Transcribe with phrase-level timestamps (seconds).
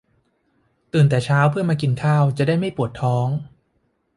[0.93, 3.27] ตื่นแต่เช้าเพื่อมากินข้าว จะได้ไม่ปวดท้อง